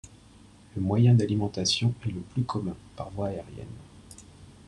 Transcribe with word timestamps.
Le 0.75 0.81
moyen 0.81 1.13
d'alimentation 1.13 1.93
est 2.03 2.09
le 2.09 2.21
plus 2.21 2.41
commun, 2.43 2.75
par 2.95 3.11
voie 3.11 3.27
aérienne. 3.27 3.67